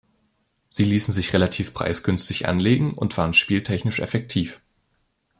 [0.71, 4.59] Sie ließen sich relativ preisgünstig anlegen und waren spieltechnisch effektiv.